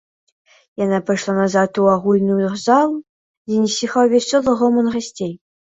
[0.83, 2.97] Яна пайшла назад у агульную залу,
[3.51, 5.33] дзе не сціхаў вясёлы гоман гасцей.